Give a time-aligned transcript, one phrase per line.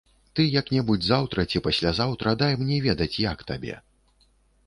[0.37, 3.75] Ты як-небудзь заўтра ці паслязаўтра дай мне ведаць, як табе.